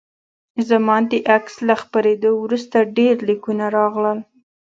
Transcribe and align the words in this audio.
زما 0.69 0.95
د 1.11 1.13
عکس 1.35 1.55
له 1.67 1.75
خپریدو 1.81 2.31
وروسته 2.43 2.77
ډیر 2.97 3.15
لیکونه 3.29 3.65
راغلل 3.77 4.19